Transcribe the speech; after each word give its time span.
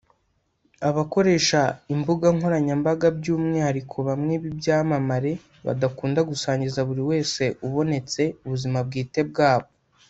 Abakoresha 0.89 1.61
imbuga 1.93 2.25
nkoranyambaga 2.35 3.07
by’umwihariko 3.17 3.95
bamwe 4.07 4.33
b’ibyamamare 4.41 5.31
badakunda 5.65 6.19
gusangiza 6.29 6.79
buri 6.87 7.03
wese 7.09 7.43
ubonetse 7.67 8.21
ubuzima 8.45 8.79
bwite 8.89 9.21
bwabo 9.29 9.67